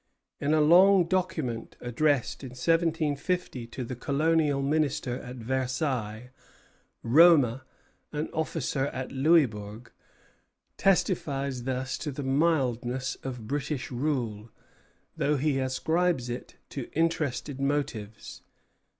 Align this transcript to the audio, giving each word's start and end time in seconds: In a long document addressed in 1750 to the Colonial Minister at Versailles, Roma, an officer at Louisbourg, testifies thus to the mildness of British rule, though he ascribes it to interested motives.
In 0.39 0.51
a 0.55 0.61
long 0.61 1.03
document 1.05 1.75
addressed 1.79 2.41
in 2.41 2.53
1750 2.53 3.67
to 3.67 3.83
the 3.83 3.95
Colonial 3.95 4.63
Minister 4.63 5.19
at 5.19 5.35
Versailles, 5.35 6.31
Roma, 7.03 7.63
an 8.11 8.27
officer 8.33 8.87
at 8.87 9.11
Louisbourg, 9.11 9.91
testifies 10.75 11.65
thus 11.65 11.99
to 11.99 12.11
the 12.11 12.23
mildness 12.23 13.13
of 13.21 13.47
British 13.47 13.91
rule, 13.91 14.49
though 15.17 15.37
he 15.37 15.59
ascribes 15.59 16.31
it 16.31 16.55
to 16.71 16.89
interested 16.93 17.59
motives. 17.61 18.41